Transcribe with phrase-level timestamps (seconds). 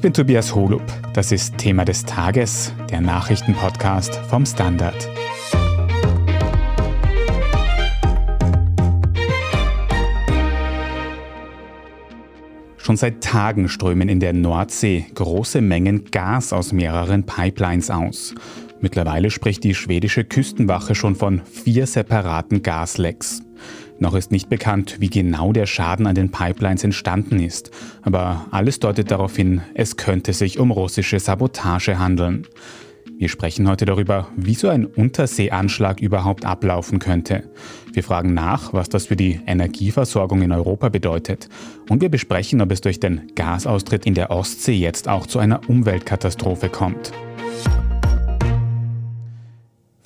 [0.00, 0.80] Ich bin Tobias Holub.
[1.12, 4.96] Das ist Thema des Tages, der Nachrichtenpodcast vom Standard.
[12.78, 18.34] Schon seit Tagen strömen in der Nordsee große Mengen Gas aus mehreren Pipelines aus.
[18.80, 23.42] Mittlerweile spricht die schwedische Küstenwache schon von vier separaten Gaslecks.
[24.00, 27.70] Noch ist nicht bekannt, wie genau der Schaden an den Pipelines entstanden ist,
[28.00, 32.46] aber alles deutet darauf hin, es könnte sich um russische Sabotage handeln.
[33.18, 37.50] Wir sprechen heute darüber, wie so ein Unterseeanschlag überhaupt ablaufen könnte.
[37.92, 41.50] Wir fragen nach, was das für die Energieversorgung in Europa bedeutet.
[41.90, 45.68] Und wir besprechen, ob es durch den Gasaustritt in der Ostsee jetzt auch zu einer
[45.68, 47.12] Umweltkatastrophe kommt.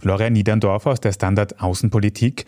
[0.05, 2.45] Florian Niederndorfer aus der Standard Außenpolitik.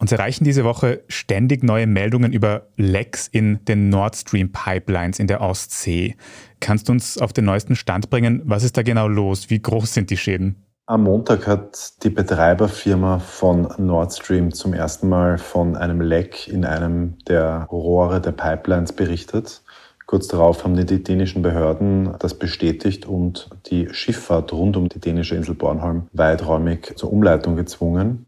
[0.00, 5.26] Uns erreichen diese Woche ständig neue Meldungen über Lecks in den Nord Stream Pipelines in
[5.26, 6.16] der Ostsee.
[6.60, 8.42] Kannst du uns auf den neuesten Stand bringen?
[8.44, 9.50] Was ist da genau los?
[9.50, 10.64] Wie groß sind die Schäden?
[10.86, 16.64] Am Montag hat die Betreiberfirma von Nord Stream zum ersten Mal von einem Leck in
[16.64, 19.62] einem der Rohre der Pipelines berichtet.
[20.06, 25.34] Kurz darauf haben die dänischen Behörden das bestätigt und die Schifffahrt rund um die dänische
[25.34, 28.24] Insel Bornholm weiträumig zur Umleitung gezwungen.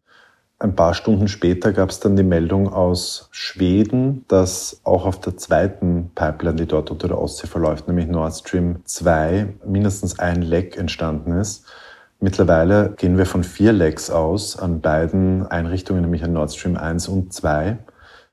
[0.63, 5.39] Ein paar Stunden später gab es dann die Meldung aus Schweden, dass auch auf der
[5.39, 10.77] zweiten Pipeline, die dort unter der Ostsee verläuft, nämlich Nord Stream 2, mindestens ein Leck
[10.77, 11.65] entstanden ist.
[12.21, 17.09] Mittlerweile gehen wir von vier Lecks aus an beiden Einrichtungen, nämlich an Nord Stream 1
[17.09, 17.79] und 2.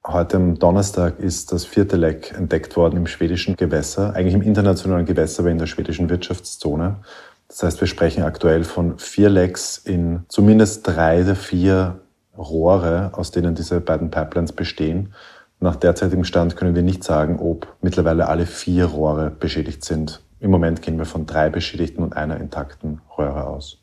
[0.06, 5.06] Heute am Donnerstag ist das vierte Leck entdeckt worden im schwedischen Gewässer, eigentlich im internationalen
[5.06, 6.98] Gewässer, aber in der schwedischen Wirtschaftszone.
[7.48, 12.02] Das heißt, wir sprechen aktuell von vier Lecks in zumindest drei der vier
[12.38, 15.14] Rohre, aus denen diese beiden Pipelines bestehen.
[15.60, 20.22] Nach derzeitigem Stand können wir nicht sagen, ob mittlerweile alle vier Rohre beschädigt sind.
[20.40, 23.80] Im Moment gehen wir von drei beschädigten und einer intakten Röhre aus.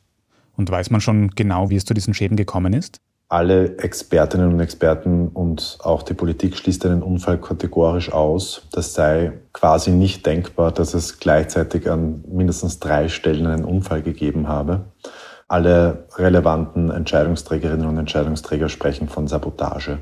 [0.56, 2.98] Und weiß man schon genau, wie es zu diesen Schäden gekommen ist?
[3.28, 8.62] Alle Expertinnen und Experten und auch die Politik schließt einen Unfall kategorisch aus.
[8.70, 14.46] Das sei quasi nicht denkbar, dass es gleichzeitig an mindestens drei Stellen einen Unfall gegeben
[14.46, 14.84] habe.
[15.48, 19.98] Alle relevanten Entscheidungsträgerinnen und Entscheidungsträger sprechen von Sabotage.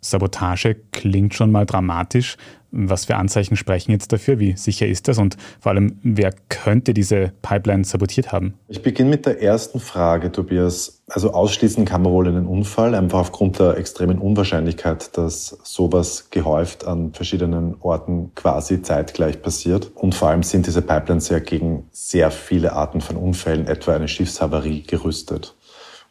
[0.00, 2.36] Sabotage klingt schon mal dramatisch.
[2.70, 4.38] Was für Anzeichen sprechen jetzt dafür?
[4.38, 5.16] Wie sicher ist das?
[5.16, 8.54] Und vor allem, wer könnte diese Pipeline sabotiert haben?
[8.68, 11.02] Ich beginne mit der ersten Frage, Tobias.
[11.08, 16.86] Also ausschließen kann man wohl einen Unfall, einfach aufgrund der extremen Unwahrscheinlichkeit, dass sowas gehäuft
[16.86, 19.90] an verschiedenen Orten quasi zeitgleich passiert.
[19.94, 24.08] Und vor allem sind diese Pipelines ja gegen sehr viele Arten von Unfällen, etwa eine
[24.08, 25.54] Schiffshavarie, gerüstet.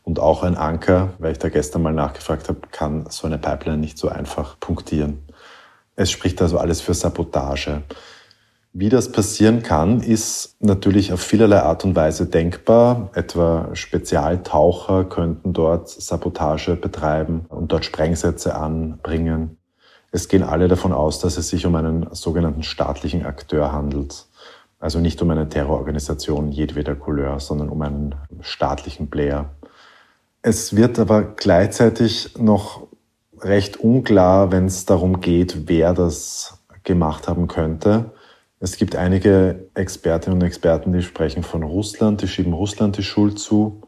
[0.08, 3.80] Und auch ein Anker, weil ich da gestern mal nachgefragt habe, kann so eine Pipeline
[3.80, 5.22] nicht so einfach punktieren.
[5.98, 7.82] Es spricht also alles für Sabotage.
[8.72, 13.10] Wie das passieren kann, ist natürlich auf vielerlei Art und Weise denkbar.
[13.16, 19.58] Etwa Spezialtaucher könnten dort Sabotage betreiben und dort Sprengsätze anbringen.
[20.14, 24.26] Es gehen alle davon aus, dass es sich um einen sogenannten staatlichen Akteur handelt.
[24.80, 29.50] Also nicht um eine Terrororganisation jedweder Couleur, sondern um einen staatlichen Player.
[30.50, 32.88] Es wird aber gleichzeitig noch
[33.42, 38.14] recht unklar, wenn es darum geht, wer das gemacht haben könnte.
[38.62, 43.40] Es gibt einige Expertinnen und Experten, die sprechen von Russland, die schieben Russland die Schuld
[43.40, 43.82] zu.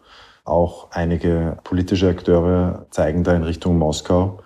[0.43, 4.41] Auch einige politische Akteure zeigen da in Richtung Moskau.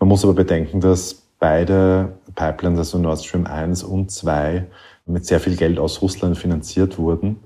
[0.00, 4.66] Man muss aber bedenken, dass beide Pipelines, also Nord Stream 1 und 2,
[5.06, 7.38] mit sehr viel Geld aus Russland finanziert wurden.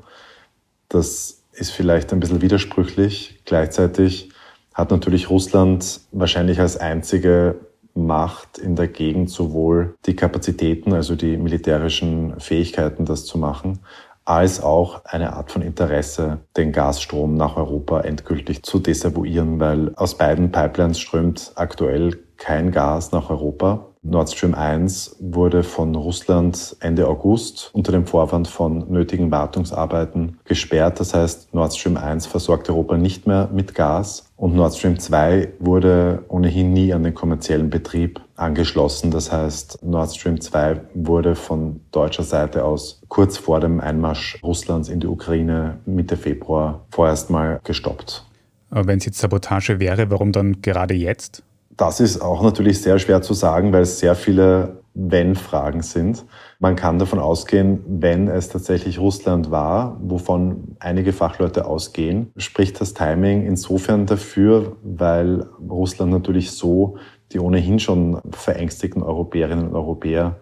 [0.89, 3.41] Das ist vielleicht ein bisschen widersprüchlich.
[3.45, 4.31] Gleichzeitig
[4.75, 7.57] hat natürlich Russland wahrscheinlich als einzige
[7.95, 13.81] Macht in der Gegend sowohl die Kapazitäten, also die militärischen Fähigkeiten, das zu machen,
[14.27, 20.19] als auch eine Art von Interesse, den Gasstrom nach Europa endgültig zu desavouieren, weil aus
[20.19, 23.93] beiden Pipelines strömt aktuell kein Gas nach Europa.
[24.09, 31.01] Nord Stream 1 wurde von Russland Ende August unter dem Vorwand von nötigen Wartungsarbeiten gesperrt.
[31.01, 35.55] Das heißt, Nord Stream 1 versorgt Europa nicht mehr mit Gas und Nord Stream 2
[35.59, 39.11] wurde ohnehin nie an den kommerziellen Betrieb angeschlossen.
[39.11, 44.89] Das heißt, Nord Stream 2 wurde von deutscher Seite aus kurz vor dem Einmarsch Russlands
[44.89, 48.25] in die Ukraine Mitte Februar vorerst mal gestoppt.
[48.71, 51.43] Aber wenn es jetzt Sabotage wäre, warum dann gerade jetzt?
[51.77, 56.25] Das ist auch natürlich sehr schwer zu sagen, weil es sehr viele Wenn-Fragen sind.
[56.59, 62.95] Man kann davon ausgehen, wenn es tatsächlich Russland war, wovon einige Fachleute ausgehen, spricht das
[62.95, 66.97] Timing insofern dafür, weil Russland natürlich so
[67.33, 70.37] die ohnehin schon verängstigten Europäerinnen und Europäer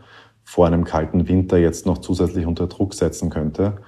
[0.45, 3.79] vor einem kalten Winter jetzt noch zusätzlich unter Druck setzen könnte.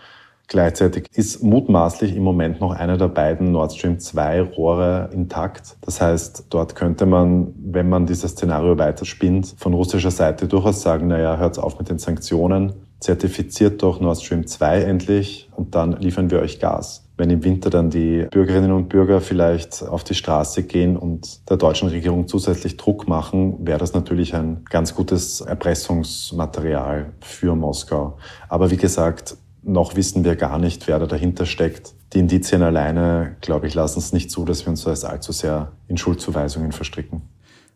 [0.49, 5.77] Gleichzeitig ist mutmaßlich im Moment noch einer der beiden Nord Stream 2 Rohre intakt.
[5.81, 11.09] Das heißt, dort könnte man, wenn man dieses Szenario weiterspinnt, von russischer Seite durchaus sagen,
[11.09, 16.31] naja, hört auf mit den Sanktionen, zertifiziert doch Nord Stream 2 endlich und dann liefern
[16.31, 17.03] wir euch Gas.
[17.17, 21.57] Wenn im Winter dann die Bürgerinnen und Bürger vielleicht auf die Straße gehen und der
[21.57, 28.19] deutschen Regierung zusätzlich Druck machen, wäre das natürlich ein ganz gutes Erpressungsmaterial für Moskau.
[28.49, 31.95] Aber wie gesagt, noch wissen wir gar nicht, wer da dahinter steckt.
[32.13, 35.73] Die Indizien alleine, glaube ich, lassen es nicht zu, dass wir uns da allzu sehr
[35.89, 37.23] in Schuldzuweisungen verstricken.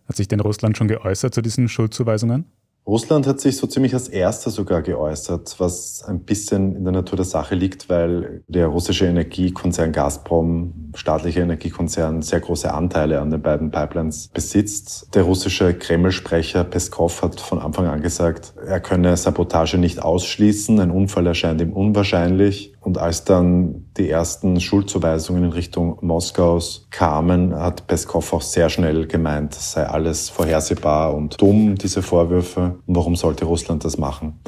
[0.06, 2.46] Hat sich denn Russland schon geäußert zu diesen Schuldzuweisungen?
[2.87, 7.16] Russland hat sich so ziemlich als erster sogar geäußert, was ein bisschen in der Natur
[7.16, 13.42] der Sache liegt, weil der russische Energiekonzern Gazprom, staatlicher Energiekonzern, sehr große Anteile an den
[13.42, 15.14] beiden Pipelines besitzt.
[15.14, 20.90] Der russische Kreml-Sprecher Peskov hat von Anfang an gesagt, er könne Sabotage nicht ausschließen, ein
[20.90, 22.75] Unfall erscheint ihm unwahrscheinlich.
[22.81, 29.06] Und als dann die ersten Schuldzuweisungen in Richtung Moskaus kamen, hat Peskov auch sehr schnell
[29.06, 32.78] gemeint, es sei alles vorhersehbar und dumm, diese Vorwürfe.
[32.87, 34.40] Und warum sollte Russland das machen?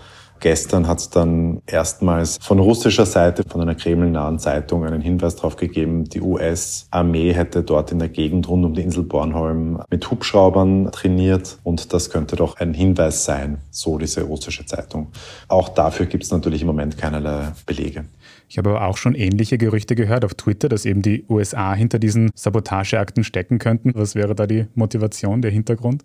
[0.43, 5.55] Gestern hat es dann erstmals von russischer Seite, von einer kremlnahen Zeitung, einen Hinweis darauf
[5.55, 10.91] gegeben, die US-Armee hätte dort in der Gegend rund um die Insel Bornholm mit Hubschraubern
[10.91, 15.13] trainiert und das könnte doch ein Hinweis sein, so diese russische Zeitung.
[15.47, 18.07] Auch dafür gibt es natürlich im Moment keinerlei Belege.
[18.49, 22.01] Ich habe aber auch schon ähnliche Gerüchte gehört auf Twitter, dass eben die USA hinter
[22.01, 23.93] diesen Sabotageakten stecken könnten.
[23.95, 26.05] Was wäre da die Motivation, der Hintergrund?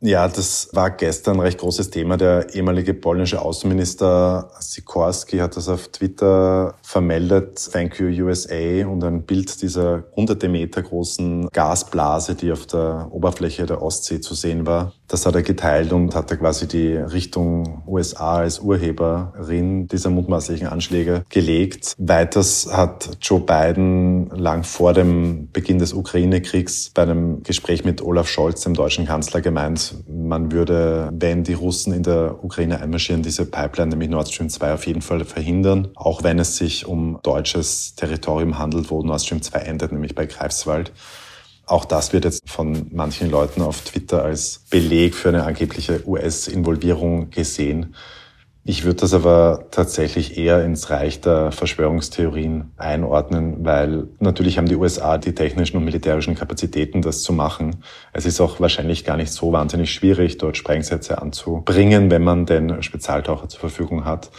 [0.00, 2.16] Ja, das war gestern ein recht großes Thema.
[2.16, 7.68] Der ehemalige polnische Außenminister Sikorski hat das auf Twitter vermeldet.
[7.72, 13.66] Thank you USA und ein Bild dieser hunderte Meter großen Gasblase, die auf der Oberfläche
[13.66, 14.92] der Ostsee zu sehen war.
[15.08, 20.68] Das hat er geteilt und hat er quasi die Richtung USA als Urheberin dieser mutmaßlichen
[20.68, 21.94] Anschläge gelegt.
[21.98, 28.28] Weiters hat Joe Biden lang vor dem Beginn des Ukraine-Kriegs bei einem Gespräch mit Olaf
[28.28, 33.44] Scholz, dem deutschen Kanzler, gemeint, man würde, wenn die Russen in der Ukraine einmarschieren, diese
[33.46, 37.94] Pipeline, nämlich Nord Stream 2, auf jeden Fall verhindern, auch wenn es sich um deutsches
[37.94, 40.92] Territorium handelt, wo Nord Stream 2 endet, nämlich bei Greifswald.
[41.66, 47.28] Auch das wird jetzt von manchen Leuten auf Twitter als Beleg für eine angebliche US-Involvierung
[47.28, 47.94] gesehen.
[48.64, 54.76] Ich würde das aber tatsächlich eher ins Reich der Verschwörungstheorien einordnen, weil natürlich haben die
[54.76, 57.82] USA die technischen und militärischen Kapazitäten, das zu machen.
[58.12, 62.82] Es ist auch wahrscheinlich gar nicht so wahnsinnig schwierig, dort Sprengsätze anzubringen, wenn man den
[62.82, 64.30] Spezialtaucher zur Verfügung hat.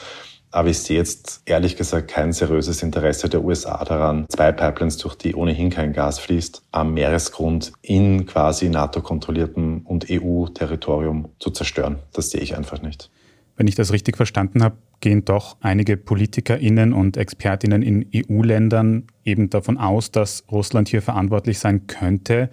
[0.52, 5.16] Aber ich sehe jetzt ehrlich gesagt kein seriöses Interesse der USA daran, zwei Pipelines, durch
[5.16, 12.00] die ohnehin kein Gas fließt, am Meeresgrund in quasi NATO-kontrolliertem und EU-Territorium zu zerstören.
[12.14, 13.12] Das sehe ich einfach nicht.
[13.60, 19.50] Wenn ich das richtig verstanden habe, gehen doch einige PolitikerInnen und ExpertInnen in EU-Ländern eben
[19.50, 22.50] davon aus, dass Russland hier verantwortlich sein könnte.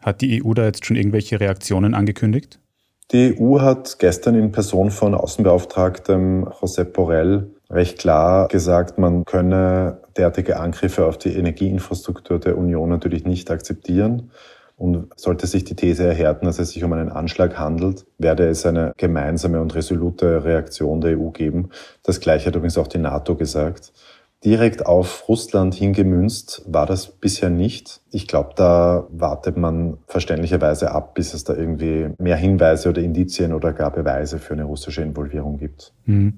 [0.00, 2.58] Hat die EU da jetzt schon irgendwelche Reaktionen angekündigt?
[3.12, 10.00] Die EU hat gestern in Person von Außenbeauftragtem Josep Borrell recht klar gesagt, man könne
[10.16, 14.30] derartige Angriffe auf die Energieinfrastruktur der Union natürlich nicht akzeptieren.
[14.76, 18.66] Und sollte sich die These erhärten, dass es sich um einen Anschlag handelt, werde es
[18.66, 21.70] eine gemeinsame und resolute Reaktion der EU geben.
[22.02, 23.92] Das Gleiche hat übrigens auch die NATO gesagt.
[24.44, 28.02] Direkt auf Russland hingemünzt war das bisher nicht.
[28.10, 33.54] Ich glaube, da wartet man verständlicherweise ab, bis es da irgendwie mehr Hinweise oder Indizien
[33.54, 35.94] oder gar Beweise für eine russische Involvierung gibt.
[36.04, 36.34] Mhm.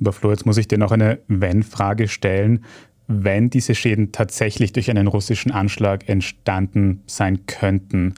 [0.00, 2.64] Aber Flo, jetzt muss ich dir noch eine Wenn-Frage stellen
[3.10, 8.14] wenn diese Schäden tatsächlich durch einen russischen Anschlag entstanden sein könnten.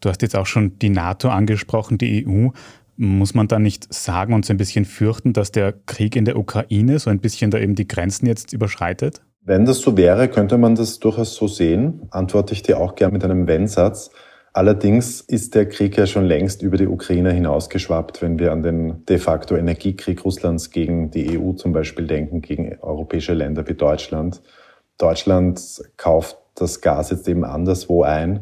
[0.00, 2.48] Du hast jetzt auch schon die NATO angesprochen, die EU.
[2.96, 6.38] Muss man da nicht sagen und so ein bisschen fürchten, dass der Krieg in der
[6.38, 9.20] Ukraine so ein bisschen da eben die Grenzen jetzt überschreitet?
[9.42, 12.02] Wenn das so wäre, könnte man das durchaus so sehen.
[12.10, 14.10] Antworte ich dir auch gern mit einem Wenn-Satz.
[14.52, 19.04] Allerdings ist der Krieg ja schon längst über die Ukraine hinausgeschwappt, wenn wir an den
[19.06, 24.42] de facto Energiekrieg Russlands gegen die EU zum Beispiel denken, gegen europäische Länder wie Deutschland.
[24.98, 25.60] Deutschland
[25.96, 28.40] kauft das Gas jetzt eben anderswo ein.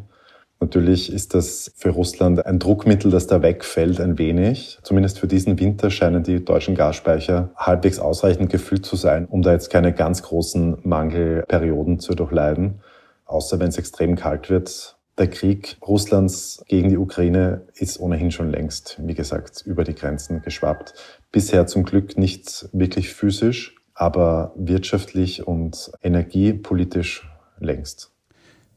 [0.60, 4.78] Natürlich ist das für Russland ein Druckmittel, das da wegfällt ein wenig.
[4.82, 9.52] Zumindest für diesen Winter scheinen die deutschen Gasspeicher halbwegs ausreichend gefüllt zu sein, um da
[9.52, 12.80] jetzt keine ganz großen Mangelperioden zu durchleiden.
[13.26, 18.50] Außer wenn es extrem kalt wird der Krieg Russlands gegen die Ukraine ist ohnehin schon
[18.50, 20.94] längst, wie gesagt, über die Grenzen geschwappt.
[21.32, 28.12] Bisher zum Glück nicht wirklich physisch, aber wirtschaftlich und energiepolitisch längst.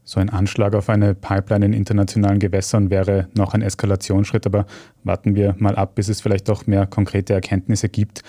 [0.04, 4.66] So ein Anschlag auf eine Pipeline in internationalen Gewässern wäre noch ein Eskalationsschritt, aber
[5.04, 8.24] warten wir mal ab, bis es vielleicht doch mehr konkrete Erkenntnisse gibt.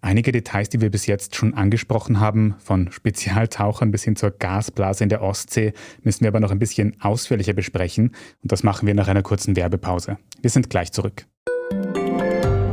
[0.00, 5.02] Einige Details, die wir bis jetzt schon angesprochen haben, von Spezialtauchern bis hin zur Gasblase
[5.02, 8.94] in der Ostsee, müssen wir aber noch ein bisschen ausführlicher besprechen und das machen wir
[8.94, 10.18] nach einer kurzen Werbepause.
[10.40, 11.26] Wir sind gleich zurück.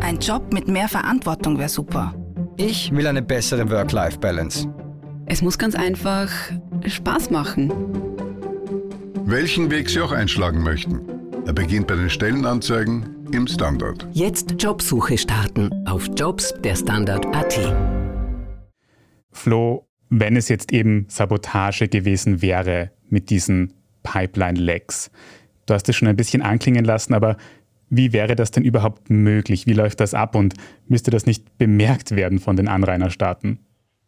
[0.02, 2.14] Ein Job mit mehr Verantwortung wäre super.
[2.58, 4.72] Ich will eine bessere Work-Life-Balance.
[5.26, 6.32] Es muss ganz einfach
[6.86, 7.74] Spaß machen.
[9.26, 11.02] Welchen Weg Sie auch einschlagen möchten.
[11.48, 14.08] Er beginnt bei den Stellenanzeigen im Standard.
[14.14, 17.76] Jetzt Jobsuche starten auf Jobs der Standard.at.
[19.32, 23.74] Flo, wenn es jetzt eben Sabotage gewesen wäre mit diesen
[24.04, 25.12] Pipeline-Lecks,
[25.66, 27.36] du hast es schon ein bisschen anklingen lassen, aber
[27.90, 29.68] wie wäre das denn überhaupt möglich?
[29.68, 30.54] Wie läuft das ab und
[30.88, 33.60] müsste das nicht bemerkt werden von den Anrainerstaaten?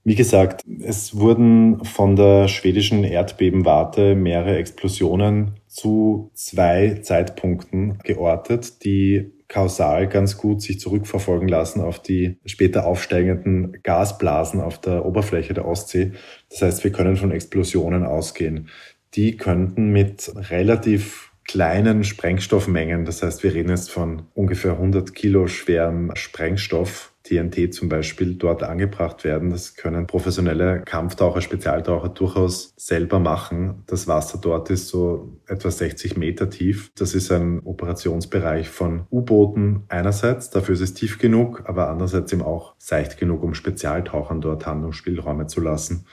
[0.08, 9.34] Wie gesagt, es wurden von der schwedischen Erdbebenwarte mehrere Explosionen zu zwei Zeitpunkten geortet, die
[9.50, 15.68] kausal ganz gut sich zurückverfolgen lassen auf die später aufsteigenden Gasblasen auf der Oberfläche der
[15.68, 16.14] Ostsee.
[16.52, 18.70] Das heißt, wir können von Explosionen ausgehen.
[19.16, 25.48] Die könnten mit relativ kleinen Sprengstoffmengen, das heißt, wir reden jetzt von ungefähr 100 Kilo
[25.48, 29.50] schwerem Sprengstoff, TNT zum Beispiel dort angebracht werden.
[29.50, 33.84] Das können professionelle Kampftaucher, Spezialtaucher durchaus selber machen.
[33.88, 36.91] Das Wasser dort ist so etwa 60 Meter tief.
[36.96, 42.41] Das ist ein Operationsbereich von U-Booten einerseits, dafür ist es tief genug, aber andererseits eben
[42.41, 46.05] auch seicht genug, um Spezialtauchern dort Handlungsspielräume zu lassen.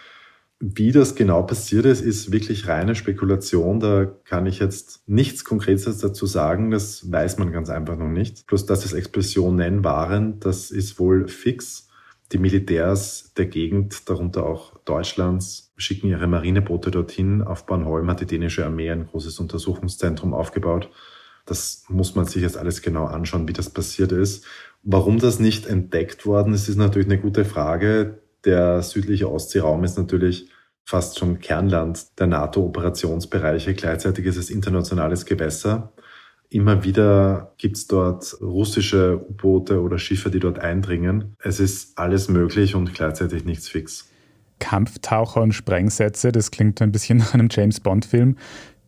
[0.67, 3.81] Wie das genau passiert ist, ist wirklich reine Spekulation.
[3.81, 6.71] Da kann ich jetzt nichts Konkretes dazu sagen.
[6.71, 8.47] Das weiß man ganz einfach noch nicht.
[8.47, 11.89] Plus, dass es Explosionen waren, das ist wohl fix.
[12.33, 17.43] Die Militärs der Gegend, darunter auch Deutschlands, schicken ihre Marineboote dorthin.
[17.43, 20.89] Auf Bornholm hat die dänische Armee ein großes Untersuchungszentrum aufgebaut.
[21.45, 24.47] Das muss man sich jetzt alles genau anschauen, wie das passiert ist.
[24.83, 29.97] Warum das nicht entdeckt worden ist, ist natürlich eine gute Frage der südliche Ostseeraum ist
[29.97, 30.49] natürlich
[30.85, 33.75] fast schon Kernland der NATO-Operationsbereiche.
[33.75, 35.93] Gleichzeitig ist es internationales Gewässer.
[36.51, 41.37] Immer wieder gibt es dort russische U-Boote oder Schiffe, die dort eindringen.
[41.41, 44.09] Es ist alles möglich und gleichzeitig nichts fix.
[44.61, 48.37] Kampftaucher und Sprengsätze, das klingt ein bisschen nach einem James Bond-Film.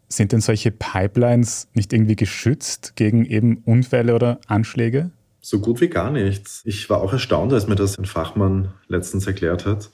[0.08, 5.10] Sind denn solche Pipelines nicht irgendwie geschützt gegen eben Unfälle oder Anschläge?
[5.40, 6.62] So gut wie gar nichts.
[6.64, 9.90] Ich war auch erstaunt, als mir das ein Fachmann letztens erklärt hat.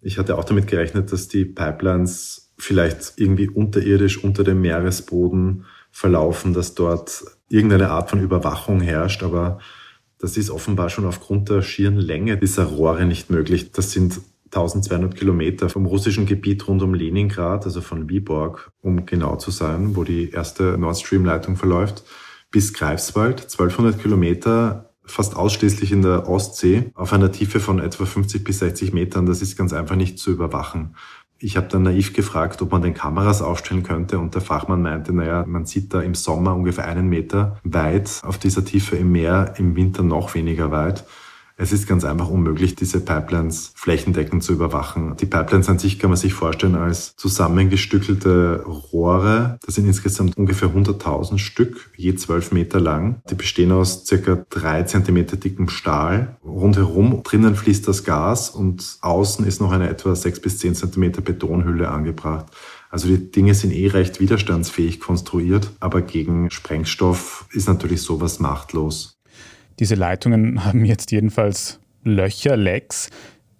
[0.00, 6.52] Ich hatte auch damit gerechnet, dass die Pipelines vielleicht irgendwie unterirdisch unter dem Meeresboden verlaufen,
[6.52, 9.58] dass dort irgendeine Art von Überwachung herrscht, aber
[10.18, 13.72] das ist offenbar schon aufgrund der schieren Länge dieser Rohre nicht möglich.
[13.72, 19.36] Das sind 1200 Kilometer vom russischen Gebiet rund um Leningrad, also von Viborg, um genau
[19.36, 22.04] zu sein, wo die erste Nord Stream Leitung verläuft
[22.50, 28.44] bis Greifswald, 1200 Kilometer, fast ausschließlich in der Ostsee, auf einer Tiefe von etwa 50
[28.44, 29.26] bis 60 Metern.
[29.26, 30.94] Das ist ganz einfach nicht zu überwachen.
[31.38, 35.12] Ich habe dann naiv gefragt, ob man den Kameras aufstellen könnte und der Fachmann meinte,
[35.12, 39.54] naja, man sieht da im Sommer ungefähr einen Meter weit auf dieser Tiefe im Meer,
[39.58, 41.04] im Winter noch weniger weit.
[41.58, 45.16] Es ist ganz einfach unmöglich, diese Pipelines flächendeckend zu überwachen.
[45.16, 49.58] Die Pipelines an sich kann man sich vorstellen als zusammengestückelte Rohre.
[49.64, 53.22] Das sind insgesamt ungefähr 100.000 Stück, je 12 Meter lang.
[53.30, 56.36] Die bestehen aus circa drei Zentimeter dickem Stahl.
[56.44, 61.22] Rundherum drinnen fließt das Gas und außen ist noch eine etwa sechs bis zehn Zentimeter
[61.22, 62.46] Betonhülle angebracht.
[62.90, 69.15] Also die Dinge sind eh recht widerstandsfähig konstruiert, aber gegen Sprengstoff ist natürlich sowas machtlos.
[69.78, 73.10] Diese Leitungen haben jetzt jedenfalls Löcher, Lecks.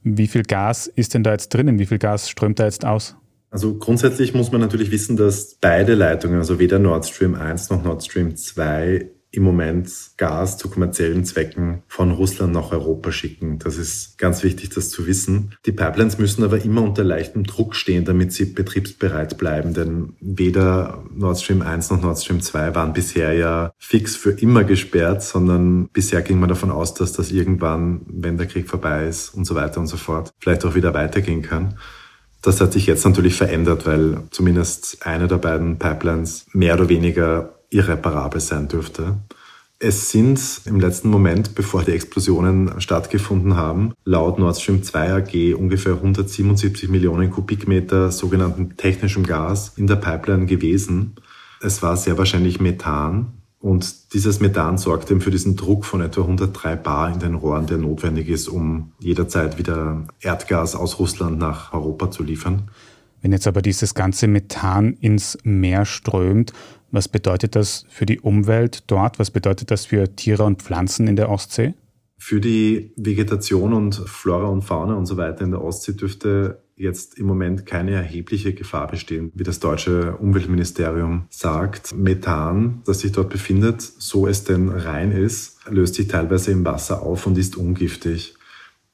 [0.03, 1.79] Wie viel Gas ist denn da jetzt drinnen?
[1.79, 3.17] Wie viel Gas strömt da jetzt aus?
[3.51, 7.83] Also grundsätzlich muss man natürlich wissen, dass beide Leitungen, also weder Nord Stream 1 noch
[7.83, 13.59] Nord Stream 2, im Moment Gas zu kommerziellen Zwecken von Russland nach Europa schicken.
[13.59, 15.55] Das ist ganz wichtig, das zu wissen.
[15.67, 21.05] Die Pipelines müssen aber immer unter leichtem Druck stehen, damit sie betriebsbereit bleiben, denn weder
[21.15, 25.89] Nord Stream 1 noch Nord Stream 2 waren bisher ja fix für immer gesperrt, sondern
[25.89, 29.55] bisher ging man davon aus, dass das irgendwann, wenn der Krieg vorbei ist und so
[29.55, 31.79] weiter und so fort, vielleicht auch wieder weitergehen kann.
[32.43, 37.56] Das hat sich jetzt natürlich verändert, weil zumindest eine der beiden Pipelines mehr oder weniger
[37.71, 39.17] irreparabel sein dürfte.
[39.79, 45.55] Es sind im letzten Moment, bevor die Explosionen stattgefunden haben, laut Nord Stream 2 AG
[45.55, 51.17] ungefähr 177 Millionen Kubikmeter sogenannten technischem Gas in der Pipeline gewesen.
[51.61, 53.35] Es war sehr wahrscheinlich Methan.
[53.61, 57.67] Und dieses Methan sorgt eben für diesen Druck von etwa 103 Bar in den Rohren,
[57.67, 62.71] der notwendig ist, um jederzeit wieder Erdgas aus Russland nach Europa zu liefern.
[63.23, 66.53] Wenn jetzt aber dieses ganze Methan ins Meer strömt,
[66.97, 69.19] was bedeutet das für die Umwelt dort?
[69.19, 71.75] Was bedeutet das für Tiere und Pflanzen in der Ostsee?
[72.17, 77.19] Für die Vegetation und Flora und Fauna und so weiter in der Ostsee dürfte jetzt
[77.19, 81.95] im Moment keine erhebliche Gefahr bestehen, wie das deutsche Umweltministerium sagt.
[81.95, 87.03] Methan, das sich dort befindet, so es denn rein ist, löst sich teilweise im Wasser
[87.03, 88.37] auf und ist ungiftig.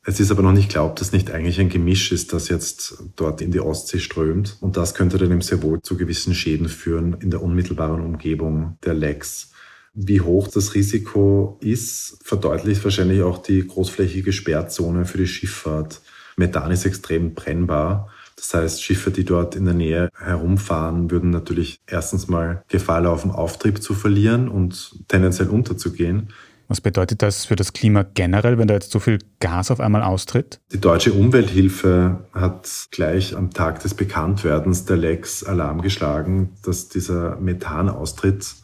[0.04, 3.04] Es ist aber noch nicht klar, ob das nicht eigentlich ein Gemisch ist, das jetzt
[3.14, 4.56] dort in die Ostsee strömt.
[4.60, 8.78] Und das könnte dann eben sehr wohl zu gewissen Schäden führen in der unmittelbaren Umgebung
[8.84, 9.52] der Lecks.
[9.94, 16.00] Wie hoch das Risiko ist, verdeutlicht wahrscheinlich auch die großflächige Sperrzone für die Schifffahrt.
[16.36, 18.08] Methan ist extrem brennbar.
[18.34, 23.30] Das heißt, Schiffe, die dort in der Nähe herumfahren, würden natürlich erstens mal Gefahr laufen,
[23.30, 26.32] Auftrieb zu verlieren und tendenziell unterzugehen.
[26.72, 30.02] Was bedeutet das für das Klima generell, wenn da jetzt so viel Gas auf einmal
[30.02, 30.58] austritt?
[30.72, 37.36] Die deutsche Umwelthilfe hat gleich am Tag des Bekanntwerdens der Lex Alarm geschlagen, dass dieser
[37.36, 38.54] Methanaustritt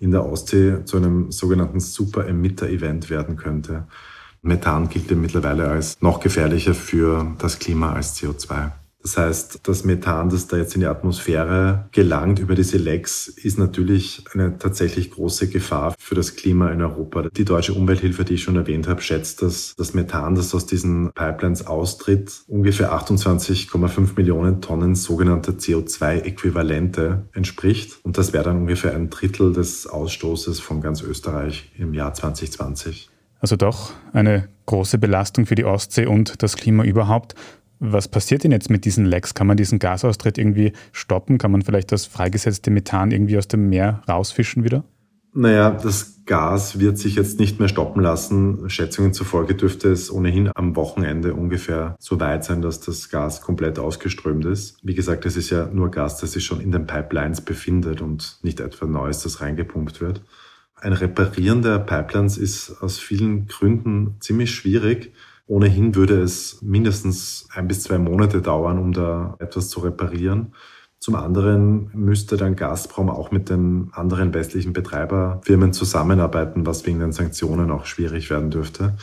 [0.00, 3.86] in der Ostsee zu einem sogenannten Super-Emitter-Event werden könnte.
[4.40, 8.70] Methan gilt ja mittlerweile als noch gefährlicher für das Klima als CO2.
[9.02, 13.58] Das heißt, das Methan, das da jetzt in die Atmosphäre gelangt über diese Lecks, ist
[13.58, 17.28] natürlich eine tatsächlich große Gefahr für das Klima in Europa.
[17.30, 21.12] Die deutsche Umwelthilfe, die ich schon erwähnt habe, schätzt, dass das Methan, das aus diesen
[21.12, 28.00] Pipelines austritt, ungefähr 28,5 Millionen Tonnen sogenannte CO2-Äquivalente entspricht.
[28.02, 33.10] Und das wäre dann ungefähr ein Drittel des Ausstoßes von ganz Österreich im Jahr 2020.
[33.40, 37.34] Also doch eine große Belastung für die Ostsee und das Klima überhaupt.
[37.80, 39.34] Was passiert denn jetzt mit diesen Lecks?
[39.34, 41.38] Kann man diesen Gasaustritt irgendwie stoppen?
[41.38, 44.84] Kann man vielleicht das freigesetzte Methan irgendwie aus dem Meer rausfischen wieder?
[45.34, 48.68] Naja, das Gas wird sich jetzt nicht mehr stoppen lassen.
[48.68, 53.78] Schätzungen zufolge dürfte es ohnehin am Wochenende ungefähr so weit sein, dass das Gas komplett
[53.78, 54.78] ausgeströmt ist.
[54.82, 58.38] Wie gesagt, es ist ja nur Gas, das sich schon in den Pipelines befindet und
[58.42, 60.22] nicht etwa Neues, das reingepumpt wird.
[60.74, 65.12] Ein Reparieren der Pipelines ist aus vielen Gründen ziemlich schwierig.
[65.48, 70.52] Ohnehin würde es mindestens ein bis zwei Monate dauern, um da etwas zu reparieren.
[71.00, 77.12] Zum anderen müsste dann Gazprom auch mit den anderen westlichen Betreiberfirmen zusammenarbeiten, was wegen den
[77.12, 78.98] Sanktionen auch schwierig werden dürfte.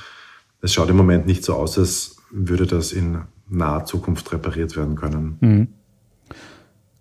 [0.62, 4.96] Es schaut im Moment nicht so aus, als würde das in naher Zukunft repariert werden
[4.96, 5.38] können.
[5.42, 5.68] Mhm.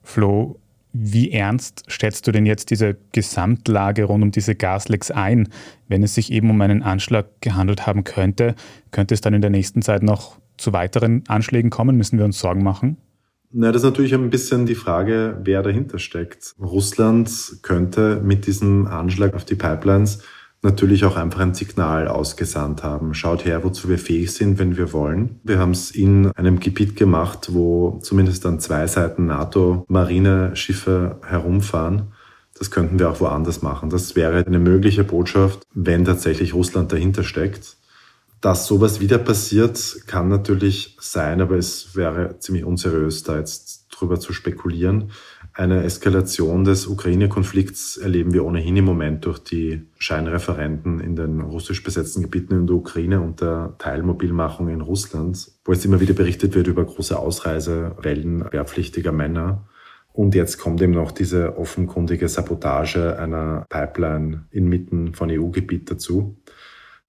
[0.02, 0.58] Flo,
[0.96, 5.48] wie ernst schätzt du denn jetzt diese Gesamtlage rund um diese Gaslecks ein?
[5.88, 8.54] Wenn es sich eben um einen Anschlag gehandelt haben könnte,
[8.92, 11.96] könnte es dann in der nächsten Zeit noch zu weiteren Anschlägen kommen?
[11.96, 12.96] Müssen wir uns Sorgen machen?
[13.50, 16.54] Na, das ist natürlich ein bisschen die Frage, wer dahinter steckt.
[16.60, 17.30] Russland
[17.62, 20.22] könnte mit diesem Anschlag auf die Pipelines
[20.64, 23.14] natürlich auch einfach ein Signal ausgesandt haben.
[23.14, 25.40] Schaut her, wozu wir fähig sind, wenn wir wollen.
[25.44, 32.12] Wir haben es in einem Gebiet gemacht, wo zumindest an zwei Seiten NATO-Marineschiffe herumfahren.
[32.58, 33.90] Das könnten wir auch woanders machen.
[33.90, 37.76] Das wäre eine mögliche Botschaft, wenn tatsächlich Russland dahinter steckt.
[38.40, 44.20] Dass sowas wieder passiert, kann natürlich sein, aber es wäre ziemlich unseriös, da jetzt drüber
[44.20, 45.10] zu spekulieren.
[45.56, 51.84] Eine Eskalation des Ukraine-Konflikts erleben wir ohnehin im Moment durch die Scheinreferenten in den russisch
[51.84, 56.56] besetzten Gebieten in der Ukraine und der Teilmobilmachung in Russland, wo jetzt immer wieder berichtet
[56.56, 59.68] wird über große Ausreisewellen wehrpflichtiger Männer.
[60.12, 66.36] Und jetzt kommt eben noch diese offenkundige Sabotage einer Pipeline inmitten von EU-Gebiet dazu.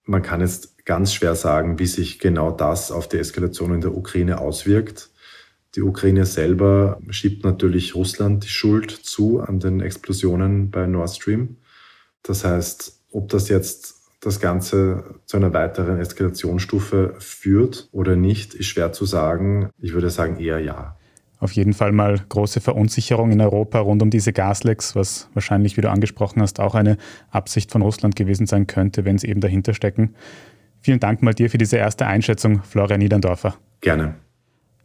[0.03, 3.97] Man kann jetzt ganz schwer sagen, wie sich genau das auf die Eskalation in der
[3.97, 5.10] Ukraine auswirkt.
[5.75, 11.57] Die Ukraine selber schiebt natürlich Russland die Schuld zu an den Explosionen bei Nord Stream.
[12.23, 18.67] Das heißt, ob das jetzt das Ganze zu einer weiteren Eskalationsstufe führt oder nicht, ist
[18.67, 19.69] schwer zu sagen.
[19.79, 20.97] Ich würde sagen eher ja.
[21.39, 25.81] Auf jeden Fall mal große Verunsicherung in Europa rund um diese Gaslecks, was wahrscheinlich, wie
[25.81, 26.97] du angesprochen hast, auch eine
[27.29, 30.15] Absicht von Russland gewesen sein könnte, wenn sie eben dahinter stecken.
[30.81, 33.55] Vielen Dank mal dir für diese erste Einschätzung, Florian Niederndorfer.
[33.81, 34.15] Gerne.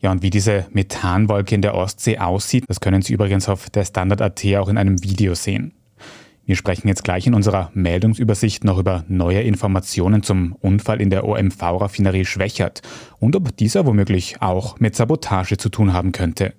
[0.00, 3.84] Ja, und wie diese Methanwolke in der Ostsee aussieht, das können Sie übrigens auf der
[3.84, 5.72] Standard.at auch in einem Video sehen.
[6.46, 11.24] Wir sprechen jetzt gleich in unserer Meldungsübersicht noch über neue Informationen zum Unfall in der
[11.24, 12.82] OMV-Raffinerie Schwächert
[13.20, 16.54] und ob dieser womöglich auch mit Sabotage zu tun haben könnte.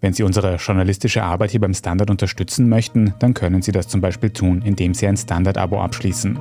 [0.00, 4.02] Wenn Sie unsere journalistische Arbeit hier beim Standard unterstützen möchten, dann können Sie das zum
[4.02, 6.38] Beispiel tun, indem Sie ein Standard-Abo abschließen.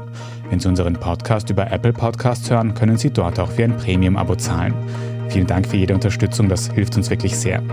[0.49, 4.35] Wenn Sie unseren Podcast über Apple Podcasts hören, können Sie dort auch für ein Premium-Abo
[4.35, 4.73] zahlen.
[5.33, 7.63] Vielen Dank für jede Unterstützung, das hilft uns wirklich sehr.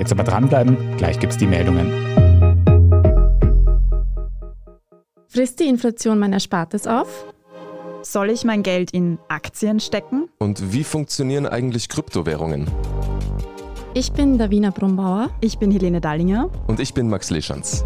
[0.00, 1.92] Jetzt aber dranbleiben, gleich gibt's die Meldungen.
[5.28, 7.26] Frisst die Inflation mein Erspartes auf?
[8.02, 10.28] Soll ich mein Geld in Aktien stecken?
[10.38, 12.66] Und wie funktionieren eigentlich Kryptowährungen?
[13.94, 15.30] Ich bin Davina Brumbauer.
[15.40, 16.50] Ich bin Helene Dallinger.
[16.66, 17.84] Und ich bin Max Leschanz.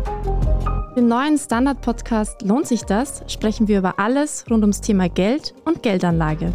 [0.96, 3.22] Im neuen Standard-Podcast Lohnt sich das?
[3.26, 6.54] sprechen wir über alles rund ums Thema Geld und Geldanlage.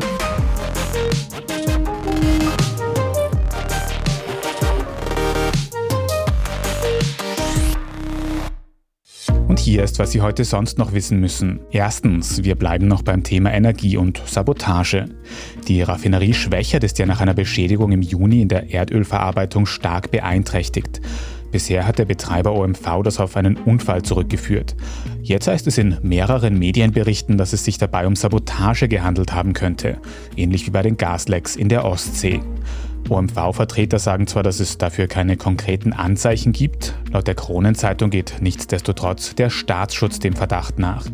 [9.71, 11.61] Hier ist, was Sie heute sonst noch wissen müssen.
[11.71, 15.05] Erstens, wir bleiben noch beim Thema Energie und Sabotage.
[15.69, 20.99] Die Raffinerie Schwächert ist ja nach einer Beschädigung im Juni in der Erdölverarbeitung stark beeinträchtigt.
[21.51, 24.75] Bisher hat der Betreiber OMV das auf einen Unfall zurückgeführt.
[25.21, 29.99] Jetzt heißt es in mehreren Medienberichten, dass es sich dabei um Sabotage gehandelt haben könnte,
[30.35, 32.41] ähnlich wie bei den Gaslecks in der Ostsee.
[33.09, 39.35] OMV-Vertreter sagen zwar, dass es dafür keine konkreten Anzeichen gibt, laut der Kronenzeitung geht nichtsdestotrotz
[39.35, 41.05] der Staatsschutz dem Verdacht nach.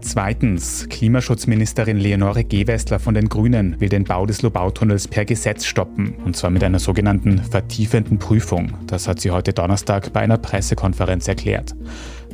[0.00, 6.14] Zweitens, Klimaschutzministerin Leonore Gewessler von den Grünen will den Bau des Lobautunnels per Gesetz stoppen,
[6.24, 8.74] und zwar mit einer sogenannten vertiefenden Prüfung.
[8.86, 11.74] Das hat sie heute Donnerstag bei einer Pressekonferenz erklärt.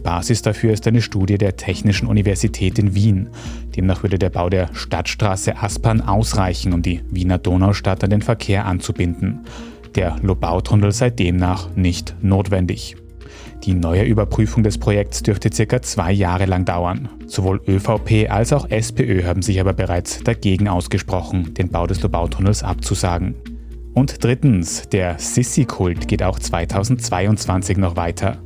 [0.03, 3.29] Basis dafür ist eine Studie der Technischen Universität in Wien.
[3.77, 8.67] Demnach würde der Bau der Stadtstraße Aspern ausreichen, um die Wiener Donaustadt an den Verkehr
[8.67, 9.41] anzubinden.
[9.95, 12.97] Der Lobautunnel sei demnach nicht notwendig.
[13.65, 17.09] Die neue Überprüfung des Projekts dürfte circa zwei Jahre lang dauern.
[17.27, 22.65] Sowohl ÖVP als auch SPÖ haben sich aber bereits dagegen ausgesprochen, den Bau des Lobautunnels
[22.65, 23.37] abzusagen.
[23.95, 28.39] Und drittens, der Sissi-Kult geht auch 2022 noch weiter.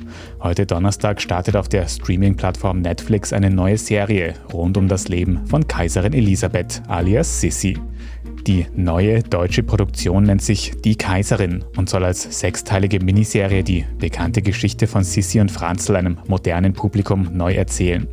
[0.43, 5.69] Heute Donnerstag startet auf der Streaming-Plattform Netflix eine neue Serie rund um das Leben von
[5.69, 7.79] Kaiserin Elisabeth alias Sissi.
[8.47, 14.41] Die neue deutsche Produktion nennt sich Die Kaiserin und soll als sechsteilige Miniserie die bekannte
[14.41, 18.07] Geschichte von Sissi und Franzl einem modernen Publikum neu erzählen.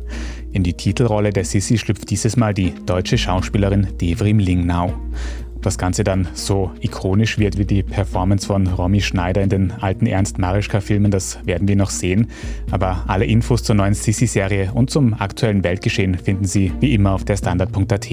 [0.52, 4.94] In die Titelrolle der Sissi schlüpft dieses Mal die deutsche Schauspielerin Devrim Lingnau.
[5.64, 10.04] Das Ganze dann so ikonisch wird wie die Performance von Romy Schneider in den alten
[10.04, 12.26] Ernst Marischka-Filmen, das werden wir noch sehen.
[12.70, 17.24] Aber alle Infos zur neuen Sissi-Serie und zum aktuellen Weltgeschehen finden Sie wie immer auf
[17.24, 18.10] der Standard.at.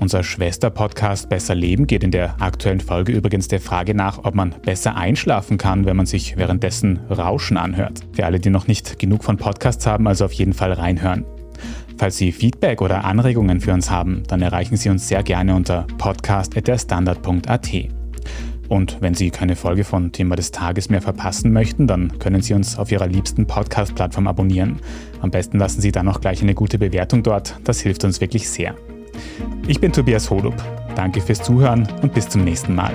[0.00, 4.54] Unser Schwester-Podcast Besser Leben geht in der aktuellen Folge übrigens der Frage nach, ob man
[4.62, 8.00] besser einschlafen kann, wenn man sich währenddessen Rauschen anhört.
[8.12, 11.24] Für alle, die noch nicht genug von Podcasts haben, also auf jeden Fall reinhören.
[12.00, 15.86] Falls Sie Feedback oder Anregungen für uns haben, dann erreichen Sie uns sehr gerne unter
[15.98, 17.68] podcast.derstandard.at.
[18.68, 22.54] Und wenn Sie keine Folge von Thema des Tages mehr verpassen möchten, dann können Sie
[22.54, 24.80] uns auf Ihrer liebsten Podcast-Plattform abonnieren.
[25.20, 28.48] Am besten lassen Sie dann auch gleich eine gute Bewertung dort, das hilft uns wirklich
[28.48, 28.74] sehr.
[29.68, 30.54] Ich bin Tobias Holub.
[30.96, 32.94] Danke fürs Zuhören und bis zum nächsten Mal.